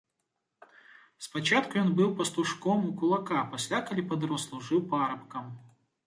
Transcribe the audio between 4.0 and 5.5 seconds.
падрос, служыў парабкам.